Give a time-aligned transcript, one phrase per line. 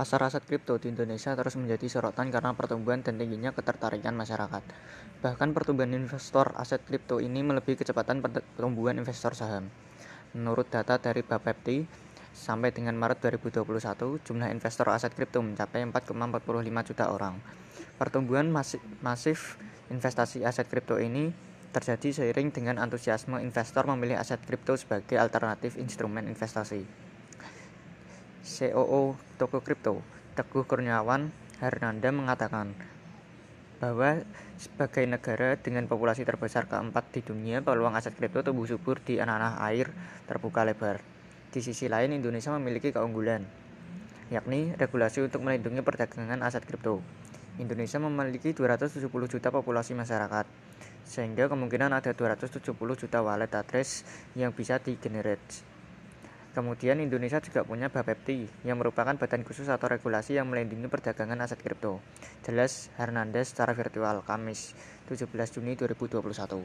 [0.00, 4.64] Pasar aset kripto di Indonesia terus menjadi sorotan karena pertumbuhan dan tingginya ketertarikan masyarakat.
[5.20, 9.68] Bahkan pertumbuhan investor aset kripto ini melebihi kecepatan pertumbuhan investor saham.
[10.32, 11.84] Menurut data dari Bapepti,
[12.32, 17.36] sampai dengan Maret 2021, jumlah investor aset kripto mencapai 4,45 juta orang.
[18.00, 19.60] Pertumbuhan masif, masif
[19.92, 21.28] investasi aset kripto ini
[21.76, 27.09] terjadi seiring dengan antusiasme investor memilih aset kripto sebagai alternatif instrumen investasi.
[28.40, 30.00] COO Toko Kripto,
[30.32, 31.28] Teguh Kurniawan
[31.60, 32.72] Hernanda mengatakan
[33.80, 34.24] bahwa
[34.56, 39.60] sebagai negara dengan populasi terbesar keempat di dunia, peluang aset kripto tumbuh subur di tanah
[39.68, 39.92] air
[40.24, 41.04] terbuka lebar.
[41.52, 43.44] Di sisi lain, Indonesia memiliki keunggulan,
[44.32, 47.04] yakni regulasi untuk melindungi perdagangan aset kripto.
[47.60, 50.48] Indonesia memiliki 270 juta populasi masyarakat,
[51.04, 55.69] sehingga kemungkinan ada 270 juta wallet address yang bisa digenerate.
[56.50, 61.62] Kemudian Indonesia juga punya Bapepti yang merupakan badan khusus atau regulasi yang melindungi perdagangan aset
[61.62, 62.02] kripto.
[62.42, 64.74] Jelas Hernandez secara virtual Kamis
[65.06, 66.58] 17 Juni 2021.